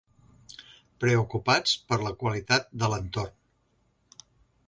[1.03, 4.27] Preocupats per la qualitat de l'entorn.